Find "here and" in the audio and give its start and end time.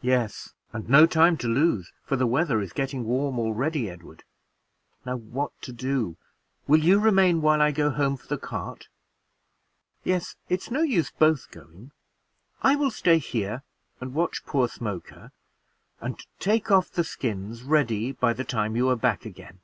13.18-14.14